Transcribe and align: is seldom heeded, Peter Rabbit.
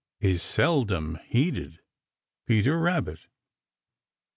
is 0.19 0.41
seldom 0.41 1.19
heeded, 1.27 1.77
Peter 2.47 2.79
Rabbit. 2.79 3.27